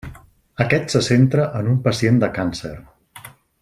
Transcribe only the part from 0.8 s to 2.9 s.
se centra en un pacient de càncer.